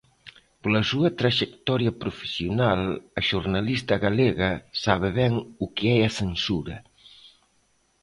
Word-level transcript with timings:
Pola 0.61 0.81
súa 0.91 1.09
traxectoria 1.19 1.91
profesional, 2.03 2.81
a 3.19 3.21
xornalista 3.29 3.95
galega 4.05 4.51
sabe 4.83 5.09
ben 5.19 5.33
o 5.63 5.65
que 5.75 5.87
é 5.97 5.99
a 6.05 6.15
censura. 6.21 6.77